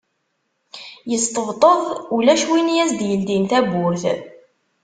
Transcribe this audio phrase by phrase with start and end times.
[1.09, 1.61] Yesṭebṭeb
[2.15, 4.03] ulac win i as-d-yeldin tawwurt.